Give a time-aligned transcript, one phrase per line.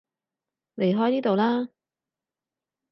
[0.77, 1.69] 離開呢度啦